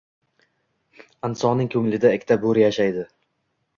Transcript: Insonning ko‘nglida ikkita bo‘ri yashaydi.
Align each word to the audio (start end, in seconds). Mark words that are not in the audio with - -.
Insonning 1.29 1.69
ko‘nglida 1.75 2.15
ikkita 2.17 2.39
bo‘ri 2.47 2.65
yashaydi. 2.67 3.05